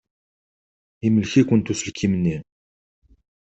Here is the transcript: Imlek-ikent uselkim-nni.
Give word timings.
Imlek-ikent 1.05 1.71
uselkim-nni. 1.71 2.37